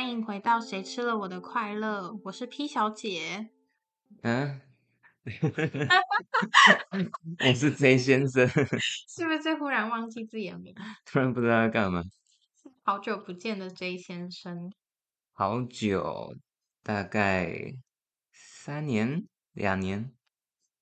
[0.00, 3.50] 欢迎回到《谁吃了我的快乐》，我是 P 小姐。
[4.22, 4.62] 嗯，
[7.46, 8.48] 我是 J 先生，
[8.80, 10.74] 是不是忽然忘记自己的名？
[11.04, 12.02] 突然不知道要干嘛。
[12.82, 14.72] 好久不见的 J 先生，
[15.32, 16.34] 好久，
[16.82, 17.74] 大概
[18.32, 20.14] 三年、两年、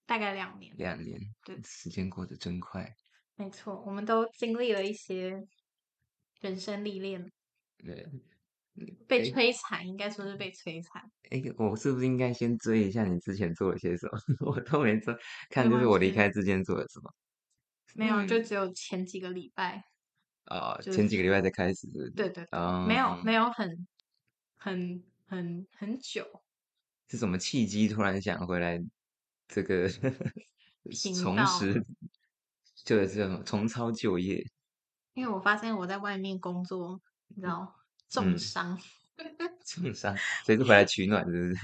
[0.07, 0.73] 大概两年。
[0.77, 2.95] 两年，对时间过得真快。
[3.35, 5.45] 没错，我们都经历了一些
[6.39, 7.29] 人生历练，
[7.79, 8.07] 对，
[9.07, 11.03] 被摧残，应该说是被摧残。
[11.31, 14.19] 哎，我是不是应该先追一下你之前做了些什么？
[14.51, 15.17] 我都没做，
[15.51, 17.13] 看就是我离开之前做了什么。
[17.95, 19.85] 没有，就嗯只有前几个礼拜。
[20.45, 22.11] 啊、就前几个礼拜才开始，是是？
[22.11, 23.87] 对对对，哦，没有没有很
[24.57, 26.27] 很很很久。
[27.09, 28.83] 是什么契机突然想回来
[29.47, 29.87] 这个
[30.85, 31.85] 频重拾，
[32.85, 34.43] 就是这种重操旧业？
[35.13, 36.99] 因为我发现我在外面工作，
[37.29, 37.75] 你知道
[38.09, 38.79] 重嗯伤，
[39.65, 41.55] 重伤，所以是回来取暖，是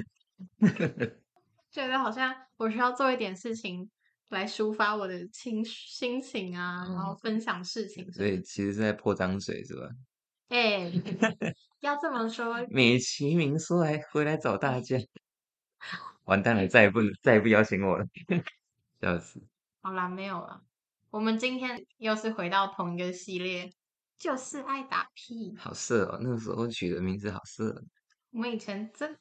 [0.60, 1.20] 不是？
[1.70, 3.90] 觉得好像我需要做一点事情
[4.30, 8.10] 来抒发我的情绪心情啊，然后分享事情。
[8.12, 9.88] 所以其实是在泼脏水，是吧？
[10.48, 10.92] 哎、
[11.80, 14.96] 要这么说，美其名说来回来找大家，
[16.24, 18.06] 完蛋了，再也不再也不邀请我了，
[19.00, 19.42] 笑死！
[19.82, 20.62] 好啦，没有了。
[21.10, 23.72] 我们今天又是回到同一个系列，
[24.18, 25.54] 就是爱打屁。
[25.56, 27.82] 好色哦，那个时候取的名字好色，
[28.30, 29.16] 我们以前真，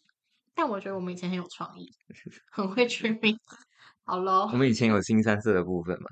[0.53, 1.91] 但我觉得我们以前很有创意，
[2.52, 3.58] 很会取名字。
[4.05, 6.08] 好喽我，们以前有新三色的部分嘛，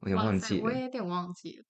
[0.00, 1.64] 我有点忘记了，我也有点忘记了。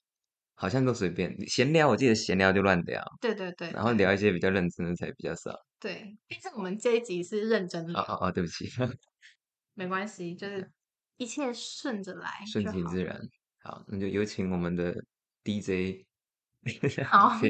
[0.54, 5.52] 好像都随便闲聊，我记得闲聊就乱聊，对对对，然后聊一些比较认真的才比较少。
[5.80, 8.68] 对，毕竟我们这一集是认真的，哦哦哦，对不起，
[9.74, 10.70] 没关系，就是
[11.16, 13.20] 一切顺着来顺其自然。
[13.62, 14.94] 好，那就有请我们的
[15.44, 16.06] DJ。
[17.10, 17.40] 好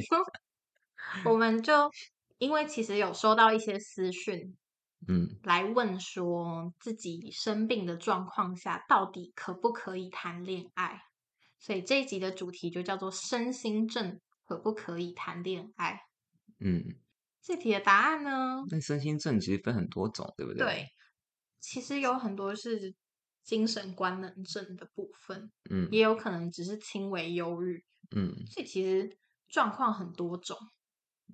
[1.25, 1.91] 我们就
[2.39, 4.57] 因为其实有收到一些私讯
[5.07, 11.03] 嗯来问说自己生病的状况下，到底可不可以谈恋爱？
[11.59, 16.01] 所以这一集的主题就叫做身心症可不可以谈恋爱？
[16.59, 16.97] 嗯，
[17.43, 18.65] 这题的答案呢？
[18.71, 20.65] 那身心症其实分很多种，对不对？
[20.65, 20.89] 对，
[21.61, 22.95] 其实有很多是
[23.43, 29.17] 精神官能症的部分，嗯也有可能只是轻微忧郁，嗯，所以其实
[29.49, 30.57] 状况很多种。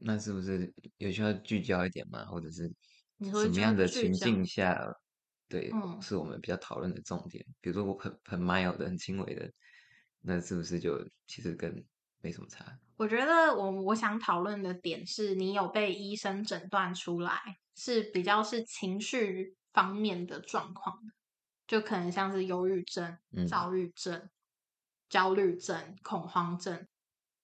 [0.01, 2.25] 那是不是有需要聚焦一点吗？
[2.27, 2.71] 或者是
[3.21, 4.81] 什么样的情境下，
[5.49, 7.45] 对，嗯是我们比较讨论的重点？
[7.61, 9.51] 比如说我很很 mild 的、很轻微的，
[10.21, 11.85] 那是不是就其实跟
[12.21, 12.79] 没什么差？
[12.97, 17.41] 我觉得我我想讨论的点是你有被医生诊断出来，
[17.75, 21.13] 是比较是情绪方面的状况的，
[21.69, 24.29] 就可能像是忧郁症、嗯躁郁症、
[25.09, 26.89] 焦虑症、恐慌症。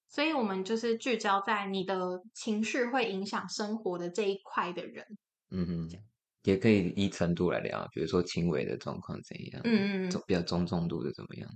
[0.09, 5.05] 所以，我们就是聚焦在你的情绪会影响生活的这一块的人。
[5.51, 5.91] 嗯哼，
[6.43, 11.51] 也可以依程度来聊，比如说轻微的状况怎样，嗯比较中重度的怎么样？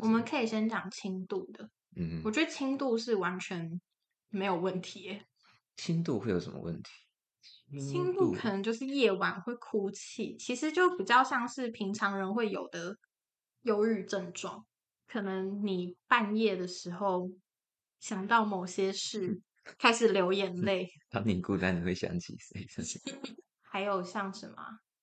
[0.00, 0.24] 我们？
[0.24, 3.80] 可以先讲轻度的，嗯哼，我觉得轻度是完全
[4.30, 5.24] 没有问题耶。
[5.76, 6.90] 轻度会有什么问题？
[7.78, 12.96] 轻度可能就是夜晚会哭泣，其实就比较像是平常人会有的
[13.62, 14.64] 忧郁症状。
[15.06, 17.30] 可能你半夜的时候
[17.98, 19.40] 想到某些事，
[19.78, 22.66] 开始流眼泪，当你孤单，你会想起谁？
[23.62, 24.56] 还有像什么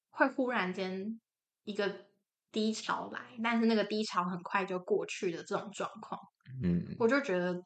[0.10, 1.20] 会忽然间
[1.64, 2.06] 一个
[2.52, 6.20] 低潮来，但是那个低潮很快就过去的这种状况，
[6.64, 7.62] 嗯我就觉得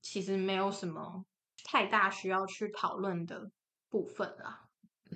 [0.00, 1.24] 其实没有什么
[1.64, 3.50] 太大需要去讨论的
[3.94, 4.58] 部分啊。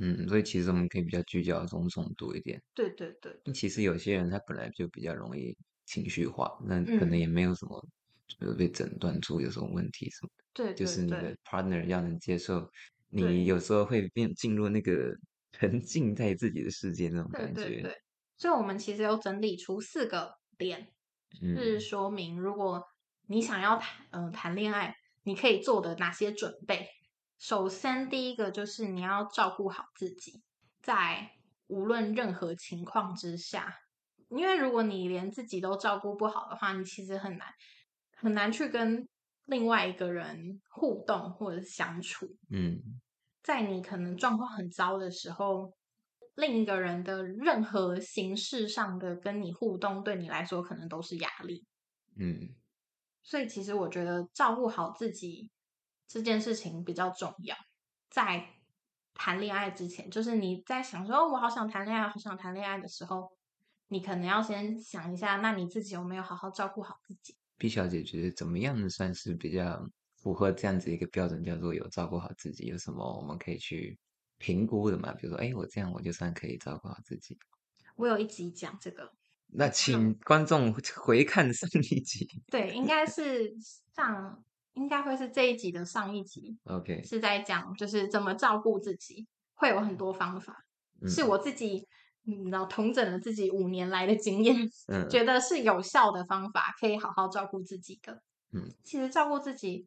[0.00, 2.62] 嗯，所以其实我们可以比较聚焦中重度一点。
[2.72, 5.56] 对对对，其实有些人他本来就比较容易
[5.86, 7.84] 情绪化，那可能嗯也没有什么，
[8.28, 12.70] 就是被诊断出有什么问题什么的，对对就是你的 partner 要能接受，
[13.08, 15.12] 你有时候会变进入那个
[15.50, 17.64] 沉浸在自己的世界那种感觉。
[17.64, 17.96] 对对，
[18.36, 20.86] 所以我们其实有整理出四个点，
[21.40, 22.84] 是嗯说明如果
[23.26, 24.94] 你想要谈嗯谈恋爱，
[25.24, 26.86] 你可以做的哪些准备。
[27.38, 30.42] 首先，第一个就是你要照顾好自己，
[30.80, 31.30] 在
[31.68, 33.74] 无论任何情况之下，
[34.28, 37.48] 因为如果你连自己都照顾不好的话，你其实很难
[38.16, 39.08] 很难去跟
[39.44, 42.36] 另外一个人互动或者相处。
[42.50, 42.82] 嗯
[43.40, 45.72] 在你可能状况很糟的时候，
[46.34, 51.64] 另一个人的任何形式上的跟你互动，对你来说可能都是压力。
[52.16, 52.54] 嗯
[53.22, 55.50] 所以，其实我觉得照顾好自己
[56.08, 57.54] 这件事情比较重要。
[58.10, 58.44] 在
[59.14, 63.30] 谈恋爱之前，就是你在想说“哦我好想谈恋爱，好想谈恋爱”的时候，
[63.88, 73.98] 你可能要先想一下，那你自己有没有好好照顾好自己？，B 小姐觉得怎么样算是比较符合这样子一个标准，叫做有照顾好自己，有什么我们可以去
[74.38, 75.12] 评估的嘛？
[75.14, 77.36] 比如说，哎，我这样我就算可以照顾好自己。
[77.96, 79.12] 我有一集讲这个，
[79.48, 82.28] 那请观众回看上一集。
[82.46, 83.52] 对，应该是
[83.94, 84.44] 上，
[84.78, 86.56] 应该会是这一集的上一集。
[86.64, 90.56] OK，是在讲就是怎么照顾自己，会有很多方法，
[91.06, 91.86] 是嗯我自己
[92.26, 98.22] 嗯，然后统整了自己五年来的经验，嗯觉得是有效的方法，可以好好照顾自己的。
[98.52, 99.86] 嗯，其实照顾自己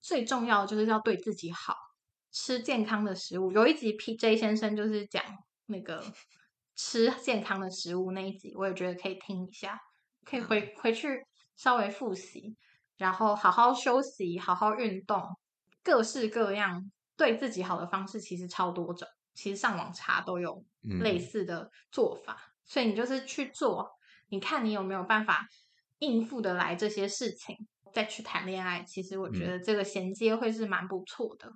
[0.00, 1.74] 最重要的就是要对自己好，
[2.32, 3.52] 吃健康的食物。
[3.52, 5.22] 有一集 PJ 先生就是讲
[5.66, 6.02] 那个
[6.76, 9.78] 吃健康的食物那一集，我也觉得可以听一下，
[10.24, 11.26] 可以回回去
[11.56, 12.56] 稍微复习，
[13.00, 15.22] 然后好好休息，好好运动，
[15.82, 22.36] 各式各样对自己好的方式其实超多种，其实上网查都有类嗯似的做法，
[22.66, 23.90] 所以你就是去做，
[24.28, 25.48] 你看你有没有办法
[26.00, 27.56] 应付得来这些事情，
[27.94, 28.84] 再去谈恋爱。
[28.86, 31.50] 其实我觉嗯得这个衔接会是蛮不错的。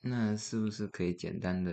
[0.00, 1.72] 那是不是可以简单的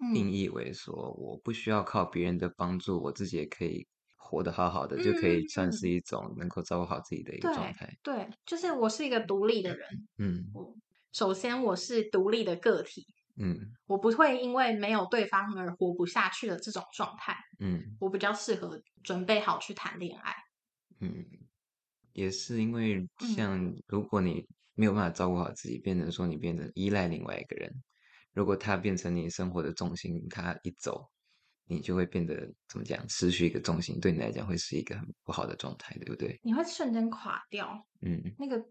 [0.00, 3.86] 嗯定义为说，我不需要靠别人的帮助，我自己也可以
[4.26, 7.96] 活得好好的，就可以算是一种能够照顾好自己的一个状态。
[8.02, 9.88] 对，就是我是一个独立的人。
[10.18, 10.74] 嗯我
[11.12, 13.06] 首先我是独立的个体，
[13.36, 13.56] 嗯
[13.86, 17.34] 我不会因为没有对方而活不下去的这种状态。
[17.60, 20.34] 嗯我比较适合准备好去谈恋爱。
[21.00, 21.24] 嗯，
[22.12, 27.72] 也是因为嗯像如果你没有办法照顾好自己，变成说你变成依赖另外一个人，
[28.34, 31.08] 如果他变成你生活的重心，他一走，
[31.66, 32.34] 你就会变得
[32.68, 36.38] 怎么讲，失去一个重心，对你来讲会是一个很不好的状态，对不对？
[36.42, 37.84] 你会瞬间垮掉。
[38.02, 38.64] 嗯那个，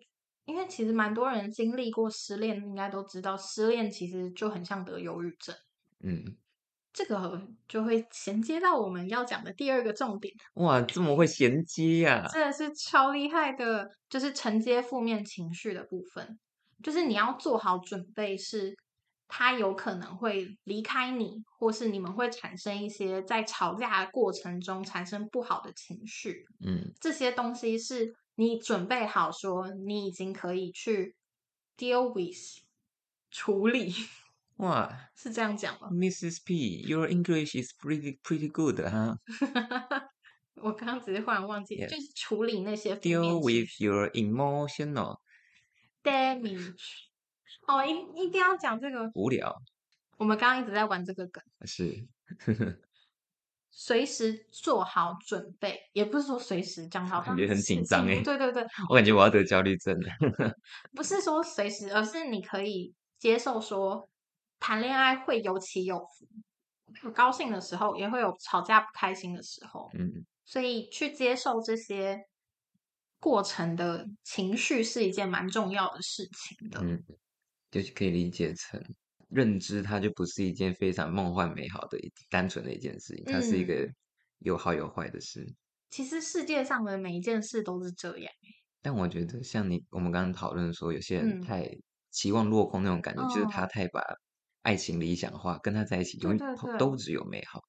[0.45, 5.55] 因为其实蛮多人经历过失恋，应该都知道，失恋其实就很像得忧郁症。
[6.01, 6.37] 嗯，
[6.93, 16.39] 这个就会衔接到我们要讲的第二个重点，哇，这么会衔接呀、真的是超厉害的，就是承接负面情绪的部分，
[16.83, 18.73] 就是你要做好准备，是
[19.27, 31.15] 他有可能会离开你，或是你们会产生一些在吵架的过程中产生不好的情绪，嗯这些东西是你准备好说你已经可以去
[31.77, 32.63] deal with
[33.31, 33.93] 处理，
[34.57, 36.39] 哇是这样讲吗？，Mrs.
[36.45, 39.17] P，your English is pretty pretty good 哈、
[40.61, 45.19] 我刚刚只是忽然忘记就是处理那些 Deal with your emotional
[46.03, 46.75] damage。
[47.67, 47.91] 哦，一
[48.25, 49.09] 一定要讲这个。
[49.15, 49.55] 无聊。
[50.17, 52.07] 我们刚刚一直在玩这个梗，是，
[53.69, 58.13] 随时做好准备，也不是说随时这样，好像感觉很紧张欸。
[58.13, 60.09] 进入对对对，我感觉我要得焦虑症了。
[60.95, 64.07] 不是说随时，而是你可以接受说，
[64.59, 66.27] 谈恋爱会有起有伏，
[67.03, 70.25] 有高兴的时候，也会有吵架不开心的时候，嗯。
[70.47, 72.23] 所以去接受这些
[73.19, 76.79] 过程的情绪是一件蛮重要的事情的。
[76.83, 77.03] 嗯，
[77.75, 78.81] 就是可以理解成
[79.27, 83.89] 认知，它就不是一件非常梦幻美好的一单纯的一件事情，它是一嗯个
[84.39, 85.45] 有好有坏的事。
[85.89, 88.31] 其实世界上的每一件事都是这样。
[88.81, 91.69] 但我觉得，像你我们刚刚讨论说，有些人嗯太
[92.11, 94.01] 期望落空那种感觉，就是他哦太把
[94.61, 97.59] 爱情理想化，跟他在一起永对对远都只有美好，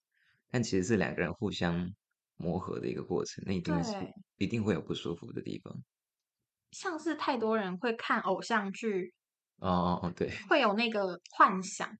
[0.52, 1.92] 但其实是两个人互相
[2.37, 3.92] 磨合的一个过程，那一定是
[4.37, 5.76] 一定会有不舒服的地方。
[6.71, 9.12] 像是太多人会看偶像剧，
[9.58, 11.96] 哦哦哦，对，会有那个幻想、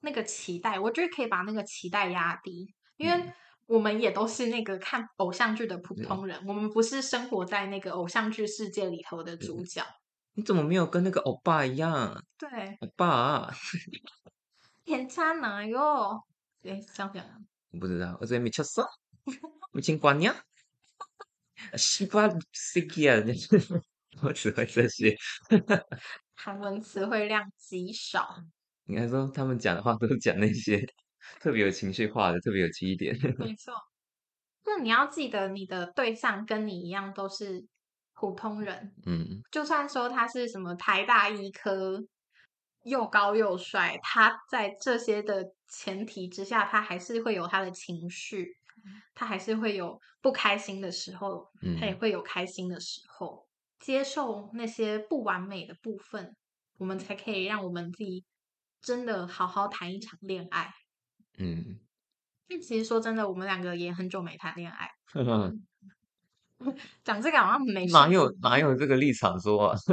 [0.00, 3.32] 那个期待，我觉得可以把那个期待压低，因为
[3.66, 9.82] 我们也都是那个看偶像剧的普通人，我们不是生活在那个偶像剧世界里头的主角。
[10.34, 12.22] 你怎么没有跟那个欧巴一样？
[12.38, 13.54] 对，欧巴、啊，
[14.84, 16.22] 天差哪哟？
[16.62, 17.24] 哎，想想，
[17.72, 18.86] 我不知道，我这边没吃色，
[19.72, 20.34] 没听光呀，
[21.76, 23.18] 西瓜 sticky 啊，
[24.22, 25.16] 我只会这些。
[26.40, 28.36] 韩文词汇量极少。
[28.86, 30.80] 应该说他们讲的话都是讲那些
[31.40, 33.14] 特别有情绪化的，特别有记忆点。
[33.38, 33.74] 没错。
[34.64, 37.66] 那你要记得，你的对象跟你一样都是
[38.14, 42.02] 普通人，嗯就算说他是什么台大医科，
[42.84, 48.54] 又高又帅，他在这些的前提之下，他还是会有他的情绪，
[49.14, 53.47] 他还是会有不开心的时候，他也嗯会有开心的时候。
[53.78, 56.34] 接受那些不完美的部分，
[56.78, 58.24] 我们才可以让我们自己
[58.80, 60.70] 真的好好谈一场恋爱。
[61.38, 61.78] 嗯，
[62.48, 65.64] 但其实说真的，我们两个也很久没谈恋爱， 嗯
[67.04, 69.76] 讲这个好像没哪有哪有这个立场说啊？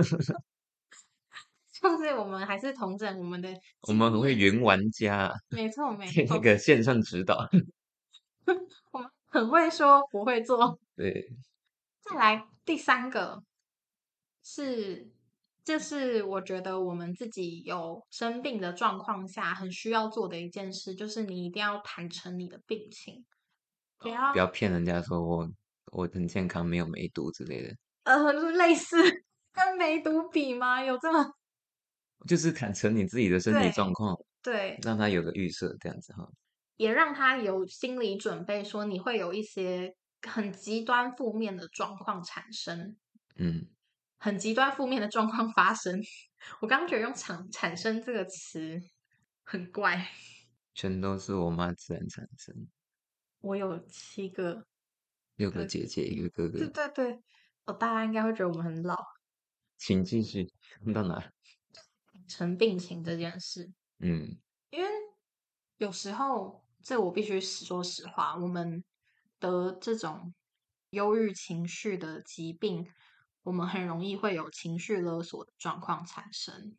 [1.71, 7.47] 就是我们还是同整我们的我们很会云玩家，没错没错那，个线上指导。
[8.91, 10.79] 我们很会说不会做。
[10.95, 11.29] 对，
[12.01, 13.43] 再来第三个
[14.47, 15.09] 是
[15.63, 23.25] 这是我觉得我们自己有生病的状况下很需要做的一件事，就是你一定要坦诚你的病情，
[23.97, 25.49] 不要不要骗人家说我
[25.91, 27.75] 我很健康，没有梅毒之类的，
[28.05, 28.97] 呃类似
[29.51, 30.83] 跟梅毒比吗？
[30.83, 31.25] 有这么
[32.29, 34.77] 就是坦诚你自己的 身体对状况，对？
[34.83, 36.29] 让他有个预设，这样子哈。
[36.77, 42.97] 也让他有心理准备，说你会有一些很极端负面的状况产生，
[43.37, 43.67] 嗯，
[44.17, 46.01] 很极端负面的状况发生。
[46.61, 48.79] 我刚刚觉得用“产产生”这个词
[49.43, 50.07] 很怪。
[50.73, 52.67] 全都是我妈自然产生，
[53.39, 54.67] 我有七个，
[55.35, 57.23] 六个姐姐一个哥对哥，对对，
[57.65, 58.95] 哦，大家应该会觉得我们很老。
[59.77, 60.51] 请继续
[60.93, 61.31] 到哪？
[62.27, 64.37] 成病情这件事，嗯
[64.71, 64.89] 因为
[65.77, 68.83] 有时候，这我必须说实话，我们
[69.39, 70.33] 得这种
[70.89, 72.85] 忧郁情绪的疾病，
[73.45, 76.75] 我们很容易会有情绪勒索的状况产生，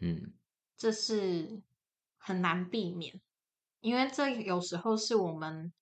[0.00, 0.34] 嗯
[0.76, 1.62] 这是
[2.18, 3.22] 很难避免，
[3.80, 5.72] 因为这有时候是我们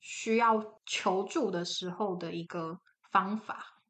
[0.00, 2.80] 需要求助的时候的一个
[3.12, 3.80] 方法。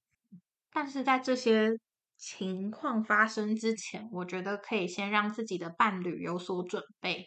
[0.70, 1.70] 但是在这些
[2.18, 7.26] 情况发生之前，我觉得可以先让自己的伴侣有所准备，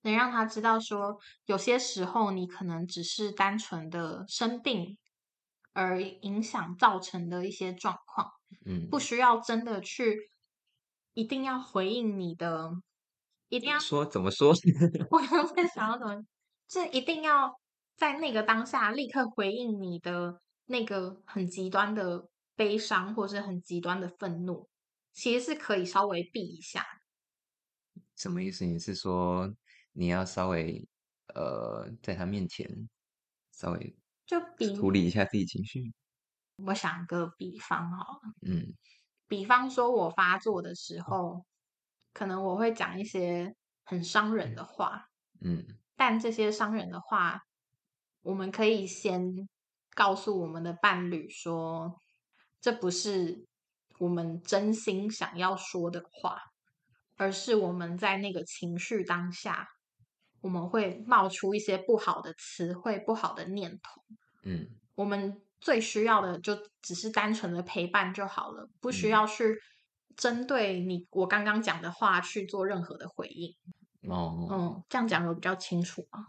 [0.00, 4.96] 能让他知道说，有些时候你可能只是单纯的生病
[5.76, 8.32] 而影响造成的一些状况，
[8.64, 10.30] 嗯，不需要真的去
[11.12, 12.72] 一定要回应你的，
[13.50, 14.54] 一定要说怎么说？
[15.10, 16.24] 我刚刚在想要怎么，
[16.66, 17.60] 这一定要
[17.94, 24.66] 在那个当下立刻回应你的那个很极端的悲伤，或是很极端的愤怒，
[25.12, 26.82] 其实是可以稍微避一下。
[28.16, 28.64] 什么意思？
[28.64, 29.54] 你是说
[29.92, 30.88] 你要稍微
[31.34, 32.88] 呃，在他面前
[33.52, 33.94] 稍微
[34.26, 35.92] 就比处理一下自己情绪？
[36.66, 38.74] 我想个比方好了，嗯。
[39.28, 41.44] 比方说我发作的时候，
[42.12, 43.54] 可能我会讲一些
[43.84, 45.08] 很伤人的话，
[45.40, 45.66] 嗯。
[45.96, 47.42] 但这些伤人的话，
[48.22, 49.48] 我们可以先
[49.94, 52.00] 告诉我们的伴侣说，
[52.60, 53.46] 这不是
[53.98, 56.40] 我们真心想要说的话，
[57.16, 59.66] 而是我们在那个情绪当下，
[60.40, 64.02] 我们会冒出一些不好的词汇、不好的念头。
[64.44, 69.56] 嗯我们最需要的就只是单纯的陪伴就好了，不需嗯要去
[70.16, 73.54] 针对你我刚刚讲的话去做任何的回应。
[74.08, 76.26] 哦，嗯，这样讲有比较清楚吗？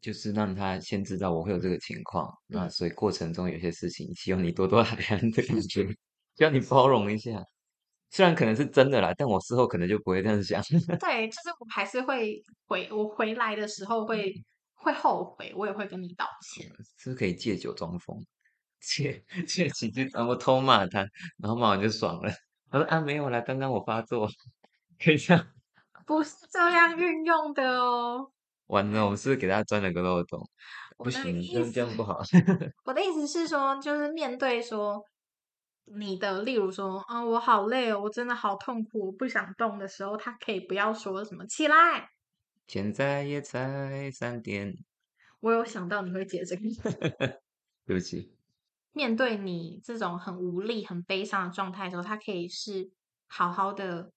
[0.00, 5.86] 就是让他先知道我会有这个情况，那嗯所以过程中有些事情希望你多多海涵的感觉，
[6.36, 7.44] 希望你包容一下。
[8.10, 10.60] 虽然可能是真的啦，但我事后可能就不会这样想。
[10.98, 14.34] 对，就是我还是会回，我回来的时候会
[14.74, 16.66] 会后悔，我也会跟你道歉。
[16.66, 18.16] 是不是可以借酒装疯，
[18.80, 21.00] 借借几句，然后偷骂他，
[21.38, 22.32] 然后骂完就爽了。
[22.70, 24.28] 他说啊没有啦，刚刚我发作，
[25.02, 25.46] 可以这样。
[26.06, 28.30] 不是这样运用的哦。
[28.66, 30.40] 完了，我们是不是给他钻了个漏洞？
[30.96, 32.20] 不行，意这样这样不好。
[32.84, 35.02] 我的意思是说，就是面对说
[35.94, 42.10] 你的，例如说，啊、我好累哦，我真的好痛苦，我不想动的时候，他可以不要说什么起来。
[42.66, 44.76] 现在也才三点，
[45.40, 46.62] 我有想到你会解这个。
[47.84, 48.36] 对不起。
[48.92, 52.90] 面对你这种很无力、很悲伤的状态的时候，他可以是
[53.26, 54.12] 好好的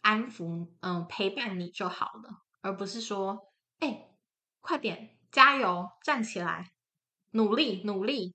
[0.00, 4.08] 安抚、嗯陪伴你就好了，而不是说，哎、
[4.60, 6.72] 快点，加油，站起来，
[7.32, 8.34] 努力，努力。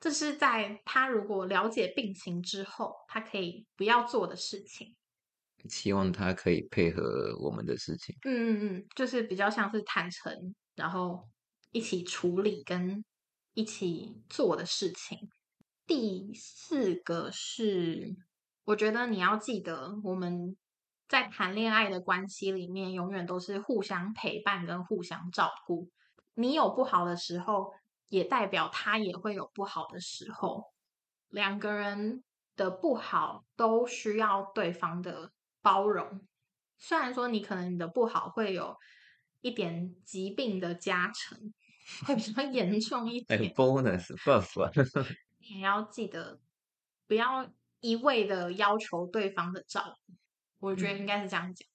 [0.00, 4.94] 这是在他如果了解病情之后，他可以不要做的事情。
[5.68, 8.16] 希望他可以配合我们的事情。
[8.22, 11.28] 嗯嗯嗯，就是比较像是坦诚，然后
[11.72, 13.04] 一起处理跟
[13.54, 15.28] 一起做的事情。
[15.84, 18.14] 第四个是，
[18.66, 20.56] 我觉得你要记得，我们
[21.08, 25.90] 在谈恋爱的关系里面，永远都是互相陪伴跟互相照顾。
[26.34, 27.72] 你有不好的时候，
[28.08, 30.64] 也代表他也会有不好的时候。
[31.28, 32.24] 两个人
[32.56, 36.26] 的不好都需要对方的包容。
[36.78, 38.76] 虽然说你可能你的不好会有
[39.40, 41.52] 一点疾病的加成，
[42.06, 44.70] 会比较 严重一哎点，，bonus buff 啊，
[45.38, 46.40] 你也要记得
[47.06, 47.50] 不要
[47.80, 50.14] 一味的要求对方的照顾。
[50.60, 51.68] 我觉得应该是这样讲，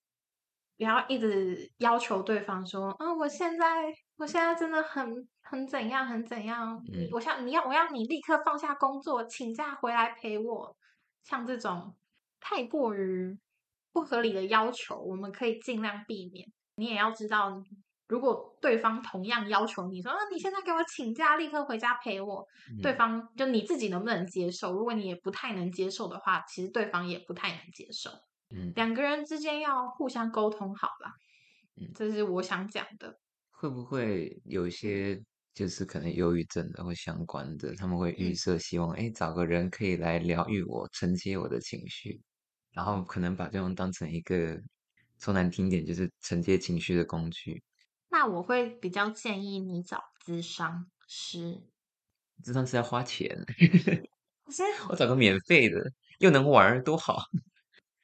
[0.77, 10.75] 不要一直要求对方说，啊，我现在我现在真的很很怎样很怎样，嗯我想你要我要你立刻放下工作，请假回来陪我。
[11.23, 11.95] 像这种
[12.39, 13.37] 太过于
[13.91, 16.47] 不合理的要求，我们可以尽量避免。
[16.75, 17.63] 你也要知道，
[18.07, 22.45] 如果对方同样要求你说，啊，你现在给我请假，立刻回家陪我，
[22.81, 24.73] 对方就你自己能不能接受？
[24.73, 28.09] 如果你也不太能接受的话，其实对方也不太能接受。
[28.49, 31.13] 嗯，两个人之间要互相沟通好啦。
[31.77, 33.17] 嗯，这是我想讲的。
[33.63, 35.17] 会不会有一些
[35.53, 42.21] 就是可能忧郁症的或相关的，他们会预设希望，哎，找个人可以来疗愈我，承接我的情绪，
[42.73, 44.59] 然后可能把对方当成一个
[45.17, 47.63] 说难听点，就是承接情绪的工具。
[48.09, 51.63] 那我会比较建议你找咨商师，
[52.43, 53.29] 咨商是要花钱，
[54.89, 55.79] 我找个免费的
[56.19, 57.21] 又能玩多好，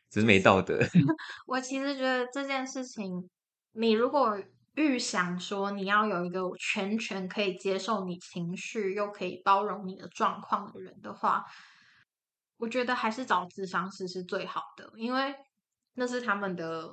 [0.09, 0.79] 只是没道德。
[1.45, 3.29] 我其实觉得这件事情，
[3.73, 4.41] 你如果
[4.79, 11.43] 预想说你要有一个全权可以接受你情绪又可以包容你的状况的人的话，
[12.57, 15.35] 我觉得还是找智商师是最好的，因为
[15.95, 16.89] 那是他们的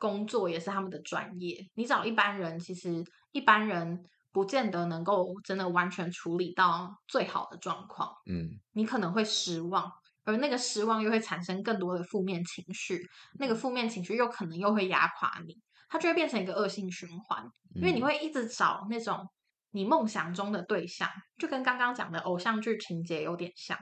[0.00, 1.64] 工作，也是他们的专业。
[1.74, 9.88] 你找一般人，其实一般人不见得能够真的完全处理到最好的状况，嗯，你可能会失望。
[10.24, 13.08] 而那个失望又会产生更多的负面情绪，
[13.38, 15.56] 那个负面情绪又可能又会压垮你，
[15.90, 17.46] 它就会变成一个恶性循环。
[17.74, 19.28] 因为你会一直找那种
[19.72, 21.06] 你梦想中的对象，
[21.36, 23.78] 就跟刚刚讲的偶像剧情节有点像。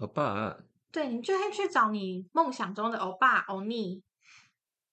[0.00, 0.56] 欧巴，
[0.90, 4.02] 对你就会去找你梦想中的欧巴、欧尼，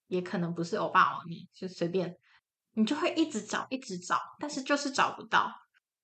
[0.07, 2.17] 也可能不是欧巴、欧尼，就随便，
[2.73, 5.49] 你就会一直找，一直找，但是就是找不到，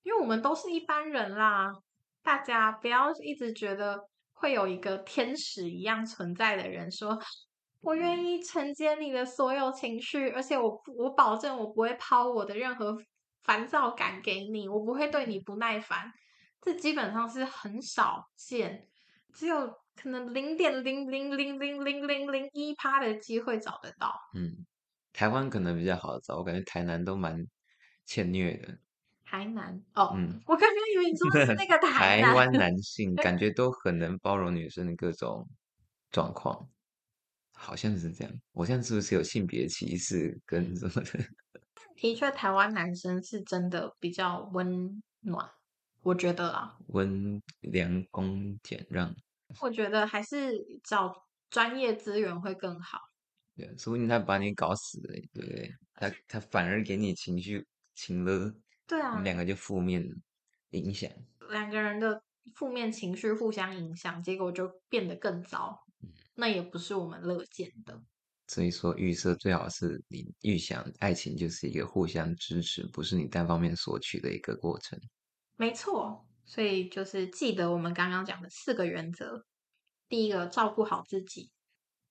[0.03, 1.73] 因为我们都是一般人啦。
[2.21, 4.07] 大家不要一直觉得。
[4.33, 7.15] 会有一个天使一样存在的人说
[7.81, 12.97] ：“我愿意承接你的所有情绪，而且我我保证我不会抛我的任何
[13.41, 16.11] 烦躁感给你，我不会对你不耐烦。”
[16.61, 18.87] 这基本上是很少见，
[19.33, 24.13] 只有可能零点零零零零零零零一趴的机会找得到。
[24.35, 24.65] 嗯，
[25.11, 27.47] 台湾可能比较好找，我感觉台南都蛮
[28.05, 28.77] 欠虐的。
[29.25, 35.47] 台南哦，嗯，我刚刚以为你说的是那个 台台湾男性，感觉都很能包容女生的各种
[36.11, 36.69] 状况，
[37.61, 38.33] 好像是这样。
[38.53, 41.19] 我现在是不是有性别歧视跟什么的？
[41.95, 45.47] 的确，台湾男生是真的比较温暖，
[46.01, 49.15] 我觉得啊，温良恭俭让。
[49.61, 50.51] 我觉得还是
[50.83, 51.13] 找
[51.49, 52.97] 专业资源会更好。
[53.55, 55.71] 对，说不定他把你搞死了，对不对？
[55.93, 58.51] 他他反而给你情绪情了。
[58.87, 60.03] 对啊，两个就负面
[60.71, 61.09] 影响，
[61.51, 62.23] 两个人的
[62.55, 65.77] 负面情绪互相影响，结果就变得更糟。
[66.41, 68.01] 那也不是我们乐见的。
[68.47, 74.99] 所以说，预设最好是你预想爱情就是一个互相支持，不是你单方面索取的一个过程。
[75.55, 79.45] 没错，所以就是记得我们刚刚讲的四个原则：
[80.09, 81.51] 第一个，照顾好自己，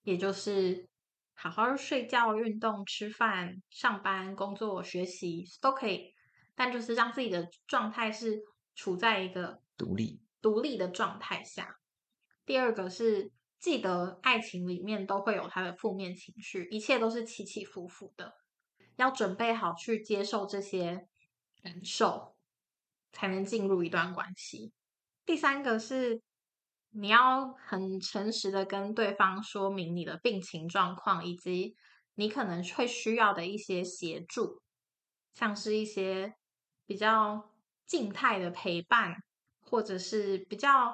[0.05, 0.89] 也就是
[1.35, 6.15] 好好睡觉、运动、吃饭、上班、工作、学习都可以。
[6.55, 8.41] 但就是让自己的状态是
[8.77, 11.81] 处在一个独立、独立的状态下。
[12.47, 18.35] 第二个是记得爱情里面都会有他的负面情绪，一切都是起起伏伏的，
[18.97, 21.07] 要准备好去接受这些
[21.63, 22.35] 感受，
[23.13, 24.73] 才能进入一段关系。
[25.25, 26.21] 第三个是
[26.91, 31.77] 你要很诚实的跟对方说明你的病情状况，以及
[32.15, 34.61] 你可能会需要的一些协助，
[35.33, 36.35] 像是一些。
[36.87, 37.53] 比较
[37.87, 39.15] 静态的陪伴，
[39.61, 40.93] 或者是比较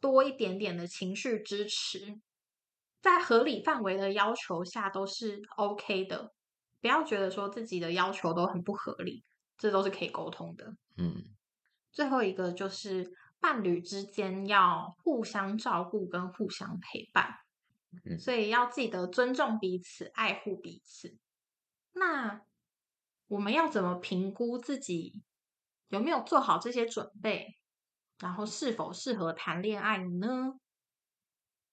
[0.00, 2.20] 多一点点的情绪支持，
[3.00, 6.32] 在合理范围的要求下都是 OK 的。
[6.80, 9.24] 不要觉得说自己的要求都很不合理，
[9.56, 10.76] 这都是可以沟通的。
[10.96, 11.24] 嗯，
[11.92, 17.34] 最后一个就是伴侣之间要互相照顾跟互相陪伴，
[18.18, 21.16] 所以要记得尊重彼此，爱护彼此。
[21.92, 22.42] 那。
[23.30, 25.20] 我们要怎么评估自己
[25.88, 27.57] 有没有做好这些准备，
[28.18, 30.52] 然后是否适合谈恋爱呢？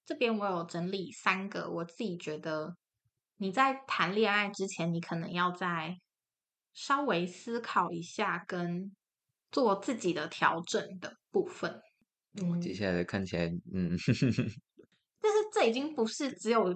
[0.05, 2.75] 这边我有整理三个，我自己觉得
[3.37, 5.97] 你在谈恋爱之前，你可能要再
[6.73, 8.95] 稍微思考一下，跟
[9.51, 11.81] 做自己的调整的部分。
[12.41, 13.97] 嗯，接下来看起来，嗯，
[15.19, 16.73] 但是这已经不是只有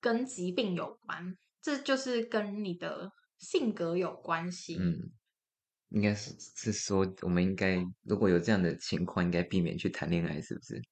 [0.00, 3.10] 跟疾病有关，这就是跟你的。
[3.38, 5.12] 性格有关系，嗯，
[5.90, 10.82] 应该是是说，我们应该如果有这样的情况，应该避免去谈恋爱，是不是？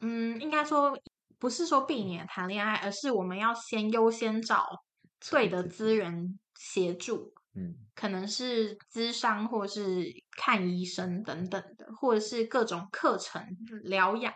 [0.00, 0.98] 嗯，应该说
[1.38, 4.66] 不是说避免谈恋爱，而是我们要先优先找
[5.30, 13.42] 对的资源协助，嗯，可能是咨商或是看医生等等的，或者是各种课程
[13.84, 14.34] 疗养，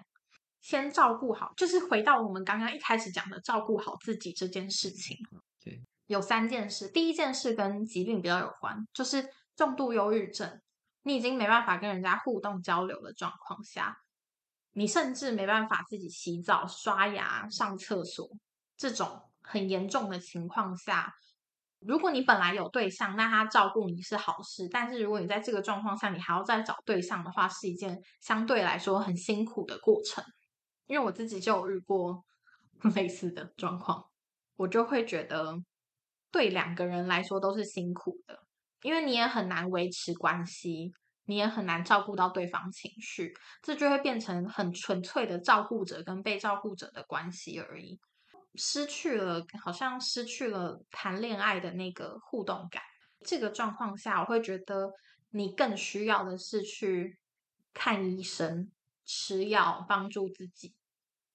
[0.61, 5.16] 先照顾好，就是回到我们刚刚一开始讲的照顾好自己这件事情。
[5.62, 5.83] 对。
[6.07, 6.88] 有三件事。
[6.88, 10.60] 第一件事跟疾病比较有关，就是重度忧郁症。
[11.02, 13.96] 你已经没办法跟人家互动交流的状况下，
[14.72, 18.28] 你甚至没办法自己洗澡、刷牙、上厕所，
[18.76, 21.14] 这种很严重的情况下，
[21.78, 24.68] 如果你本来有对象，那他照顾你是好事。
[24.68, 30.24] 但是如果你在这个状况下，你还要再找对象的话，是一件相对来说很辛苦的过程。
[30.86, 32.24] 因为我自己就有遇过
[32.96, 34.04] 类似的状况，
[34.56, 35.56] 我就会觉得
[36.32, 38.45] 对两个人来说都是辛苦的。
[38.87, 40.92] 因为你也很难维持关系，
[41.25, 47.99] 你也很难照顾到对方情绪，这就会变成很纯粹的照顾者跟被照顾者的关系而已，
[48.55, 52.81] 失去了好像失去了谈恋爱的那个互动感。
[53.25, 54.92] 这个状况下，我会觉得
[55.31, 57.18] 你更需要的是去
[57.75, 58.70] 看医生、
[59.05, 60.77] 吃药，帮助自己，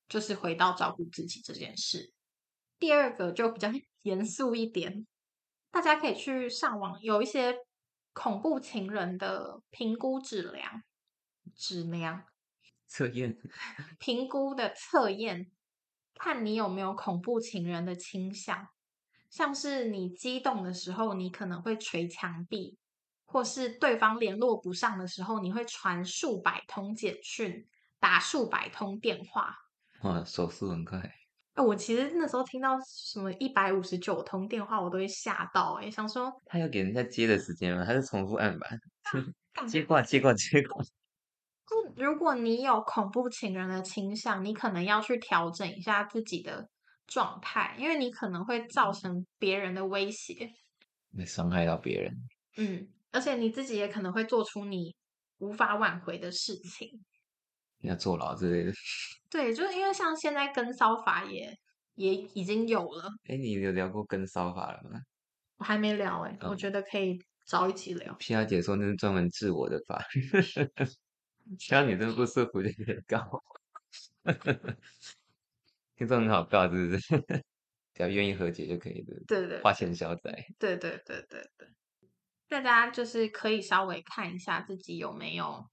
[0.08, 2.14] 就是回到照顾自己这件事。
[2.80, 3.70] 第二个就比较
[4.04, 5.06] 严肃一点。
[5.72, 7.56] 大家可以去上网，有一些
[8.14, 10.84] 恐怖情人的评估质量、
[11.56, 12.26] 质量
[12.88, 13.38] 测验、
[13.98, 15.50] 评估的测验，
[16.14, 18.68] 看你有没有恐怖情人的倾向。
[19.30, 22.78] 像是你激动的时候，你可能会捶墙壁；
[23.24, 27.66] 或是对方联络不上的时候，你会传数百通简讯、
[27.98, 29.56] 打数百通电话。
[30.02, 31.21] 哇，手速很快。
[31.54, 35.74] 哎，我其实那时候听到什么一百五十九通电话，我都会吓到。
[35.82, 37.84] 哎，想说他有给人家接的时间吗？
[37.86, 38.68] 还是重复按吧？
[39.68, 40.82] 接挂，接挂，接挂。
[41.68, 46.70] 就如果你有恐怖情人的倾向，你可能要去调整一下自己的
[47.08, 50.50] 状态，因为你可能会造成别人的威胁，
[51.18, 52.14] 会伤害到别人。
[52.58, 54.96] 嗯，而且你自己也可能会做出你
[55.40, 57.04] 无法挽回的事情。
[57.90, 58.74] 要坐牢之类的，
[59.30, 61.56] 对，就是因为像现在跟骚法也
[61.96, 63.10] 也已经有了。
[63.28, 65.00] 哎，你有聊过跟骚法了吗？
[65.58, 68.14] 我还没聊哎，我觉得可以早一起聊。
[68.16, 70.22] 皮亚姐说那是专门治我的法律，
[71.58, 73.44] 只要你这不舒服就可以告。
[75.96, 77.00] 听说很好告，是不是？
[77.94, 79.14] 只要愿意和解就可以的。
[79.28, 80.32] 对对，花钱消灾。
[80.58, 81.68] 对对对对对，
[82.48, 85.64] 大家就是可以稍微看一下自己有没有。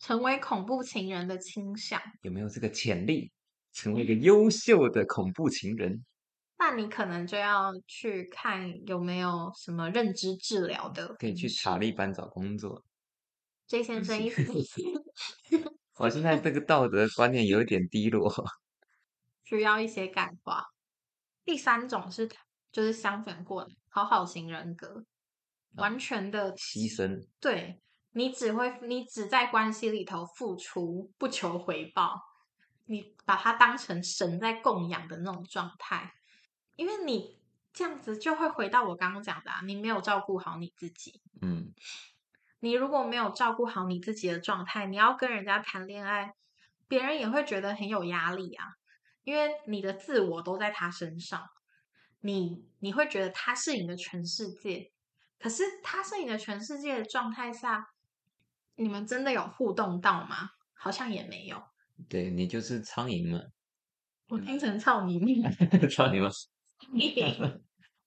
[0.00, 3.30] 成为恐怖情人的倾向有没有这个潜力？
[3.72, 6.04] 成为一个优秀的恐怖情人？
[6.58, 12.84] 那你可能就要去看有没有什么认知治疗的，可以去查理班找工作。
[13.68, 14.42] J 先生意思，
[15.98, 18.28] 我现在这个道德观念有一点低落，
[19.44, 20.64] 需要一些感化。
[21.44, 22.28] 第三种是，
[22.72, 25.04] 就是相反过来，讨好型人格，
[25.76, 27.80] 完全的牺牲，对。
[28.12, 32.28] 你只会，你只在关系里头付出，不求回报。
[32.86, 36.12] 你把它当成神在供养的那种状态，
[36.74, 37.38] 因为你
[37.72, 41.22] 这样子就会回到我刚刚讲的，你没有照顾好你自己。
[41.40, 41.72] 嗯，
[42.58, 46.34] 你如果没有照顾好你自己的状态，你要跟人家谈恋爱，
[46.88, 48.74] 别人也会觉得很有压力啊，
[49.22, 51.48] 因为你的自我都在他身上，
[52.22, 54.90] 你你会觉得他是你的全世界，
[55.38, 57.90] 可是他是你的全世界的状态下。
[58.80, 60.50] 你们真的有互动到吗？
[60.72, 61.62] 好像也没有。
[62.08, 63.38] 对你就是苍蝇嘛。
[64.28, 65.42] 我听成操你命。
[65.90, 66.30] 操你妈？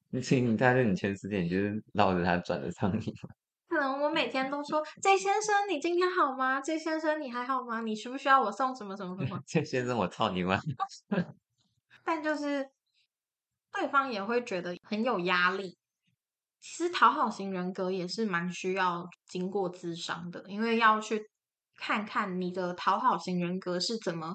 [0.09, 3.29] 你请你待在你前世界，你就是绕着他转的苍蝇吗？
[3.69, 10.59] 可能我每天都说：“J 先生，你今天好吗？”“J 先生，你还好吗？”“你需不需要我送什么什么什么？”“J 先生，我操你妈？”
[12.03, 12.69] 但就是
[13.71, 15.77] 对方也会觉得很有压力。
[16.63, 21.21] 其实讨好型人格也是蛮需要经过咨商的，因为要去
[21.75, 24.33] 看看你的讨好型人格是怎么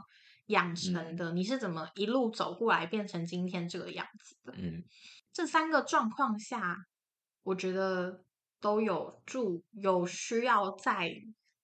[0.49, 4.53] 养成的，你是怎么一路走过来变成今天这个样子的。
[4.59, 4.85] 嗯，
[5.33, 6.77] 这三个状况下，
[7.45, 8.23] 我觉得
[8.61, 11.11] 都有助，有需要在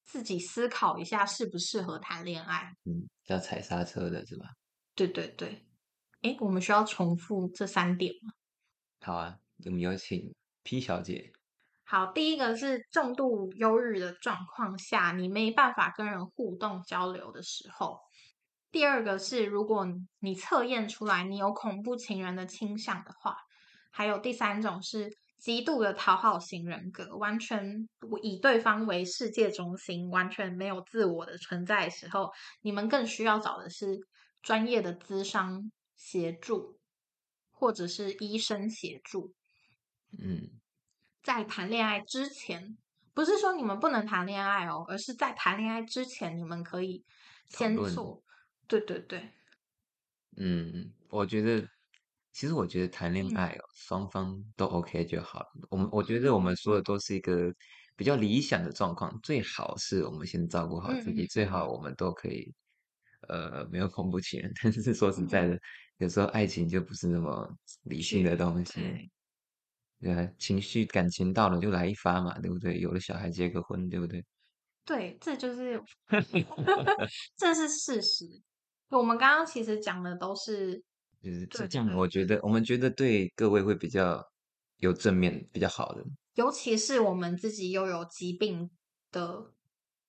[0.06, 2.72] 自己思考一下适不适合谈恋爱。
[2.84, 4.46] 嗯，要踩刹车的是吧？
[4.94, 5.66] 对对对。
[6.22, 8.32] 哎，我们需要重复这三点吗？
[9.02, 10.34] 好啊，我们有请。
[10.64, 11.30] P 小姐，
[11.84, 17.98] 好，第一个是重度忧郁的状况下，你没办法跟人互动交流的时候；
[18.72, 19.86] 第二个是如果
[20.20, 23.34] 你测验出来你有恐怖情人的倾向的话；
[23.90, 27.86] 还有第三种是极度的讨好型人格，完全
[28.22, 34.00] 以对方为世界中心，完全没有自我的存在的时候，你们更需要找的是
[34.40, 36.78] 专业的咨商协助，
[37.52, 39.34] 或者是医生协助。
[40.18, 40.48] 嗯，
[41.22, 42.76] 在谈恋爱之前，
[43.12, 47.04] 不是说你们不能谈恋爱哦，而是在谈恋爱之前，你们可以
[47.48, 48.22] 先做。
[48.66, 49.30] 对对对。
[50.36, 51.66] 嗯，我觉得
[52.32, 55.46] 其实我觉得谈恋嗯爱哦，双方都 OK 就好了。
[55.70, 57.54] 我们我觉得我们说的都是一个
[57.94, 62.52] 比较理想的状况，最好是我们先照顾好自己，最好我们都可以
[63.28, 64.52] 呃没有恐怖情人。
[64.62, 65.60] 但是说实在嗯的，
[65.98, 67.48] 有时候爱情就不是那么
[67.84, 69.10] 理性的东西。
[70.38, 72.78] 情绪感情到了就来一发嘛，对不对？
[72.78, 74.24] 有了小孩结个婚，对不对？
[74.84, 75.82] 对，这就是
[77.36, 78.26] 这是事实。
[78.90, 80.76] 我们刚刚其实讲的都是
[81.22, 84.22] 就是对这样，对我觉得我们觉得对各位会比较
[84.78, 86.04] 有正面、比较好的。
[86.34, 88.70] 尤其是我们自己又有疾病
[89.10, 89.52] 的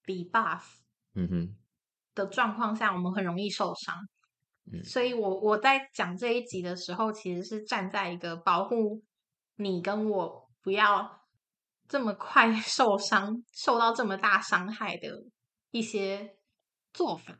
[0.05, 0.62] debuff
[1.13, 1.55] 嗯哼，
[2.13, 3.95] 的状况下，我们很容易受伤。
[4.71, 9.01] 嗯所以我我在讲这一集的时候，其实是站在一个保护
[9.55, 11.21] 你跟我不要
[11.87, 15.07] 这么快 受伤、受到这么大伤害的
[15.71, 16.37] 一些
[16.93, 17.37] 做法。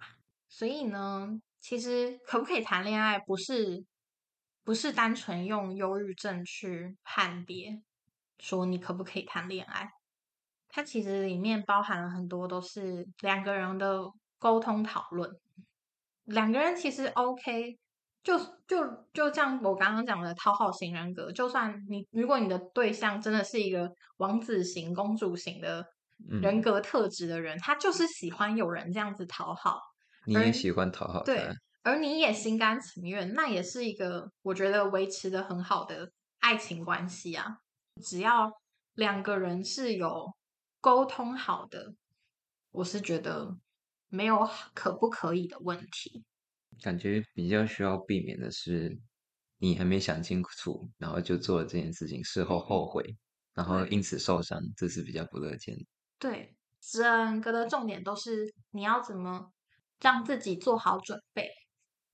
[0.48, 1.28] 所以呢，
[1.60, 3.86] 其实可不可以谈恋爱，不是
[4.64, 7.82] 不是单纯用忧郁症去判别
[8.40, 9.90] 说你可不可以谈恋爱。
[10.70, 14.02] 它其实里面包含了很多都是两个人的
[14.38, 15.30] 沟通讨论。
[16.26, 17.78] 两个人其实 OK，
[18.26, 18.36] 就
[18.66, 25.86] 就就像我刚刚讲的讨好型人格，就算你如果你的对象真的是一个王子型、公主型的
[26.42, 29.80] 人嗯，格特质的人，他就是喜欢有人这样子讨好，
[30.26, 31.48] 你也喜欢讨好对，，
[31.84, 36.10] 而你也心甘情愿，那也是一个我觉得维持的很好的
[36.40, 37.60] 爱情关系啊。
[38.02, 38.52] 只要
[38.96, 40.34] 两个人是有
[40.82, 41.94] 沟通好的，
[42.72, 43.56] 我是觉得
[44.10, 46.24] 没有可不可以的问题。
[46.82, 48.98] 感觉比较需要避免的是，
[49.58, 53.16] 你还没想清楚，然后就做了这件事情，事后后悔，
[53.54, 55.86] 然后因此受伤，这是比较不乐见的。
[56.20, 59.52] 对，整个的重点都是你要怎么
[60.02, 61.50] 让自己做好准备。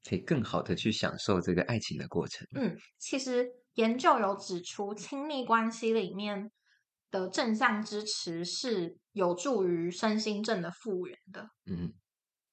[0.03, 2.47] 可以更好的去享受这个爱情的过程。
[2.55, 6.51] 嗯，其实研究有指出，亲密关系里面
[7.11, 11.47] 的正向支持是有助于身心症的复原的。
[11.65, 11.93] 嗯，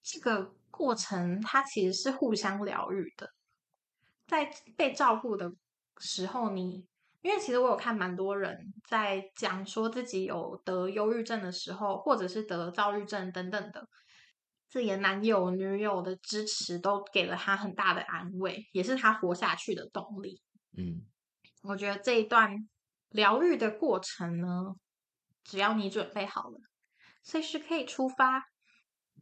[0.03, 3.29] 这个过程它其实是互相疗愈的，
[4.29, 5.51] 在被照顾的
[5.99, 6.87] 时候你，
[7.21, 8.57] 因为其实我有看蛮多人
[8.89, 13.89] 在讲说自己有得忧郁症的时候，或者是得躁郁症等等的，
[14.69, 20.41] 自己的男友、女友的支持都给了他很大的安慰，也是他活下去的动力。
[20.77, 21.03] 嗯，
[21.63, 22.69] 我觉得这一段
[23.11, 24.77] 疗愈的过程呢，
[25.43, 26.61] 只要你准备好了，
[27.25, 28.45] 随时可以出发。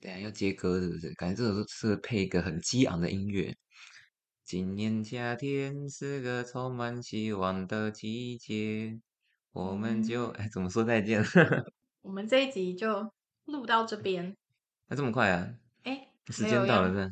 [0.01, 1.13] 等一下要接歌是不是？
[1.15, 3.57] 感觉这首是是配一个很激昂的音乐。
[4.45, 9.01] 今年夏天是个充满希望的季节，
[9.53, 11.23] 我们就哎怎么说再见？
[12.03, 13.13] 我们这一集就
[13.47, 14.37] 录到这边。
[14.87, 15.53] 那这么快啊？
[15.83, 17.11] 哎，时间到了是吧？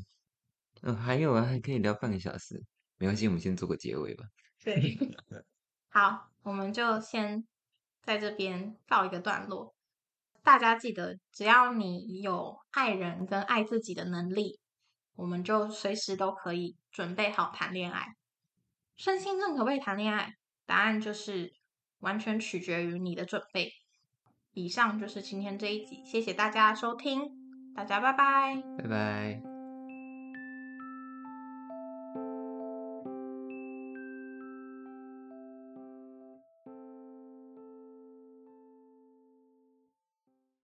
[0.82, 2.62] 嗯，还有啊，还可以聊半个小时，
[2.98, 4.24] 没关系，我们先做个结尾吧。
[4.62, 4.96] 对，
[5.90, 7.44] 好，我们就先
[8.02, 9.73] 在这边告一个段落。
[10.44, 14.60] 大家记得，只要你有爱人跟爱自己的能力，
[15.16, 18.06] 我们就随时都可以准备好谈恋爱。
[18.96, 20.34] 身心症可不可以谈恋爱？
[20.66, 21.50] 答案就是
[22.00, 23.72] 完全取决于你的准备。
[24.52, 27.22] 以上就是今天这一集，谢谢大家收听，
[27.74, 28.62] 大家拜拜。
[28.78, 29.53] 拜拜。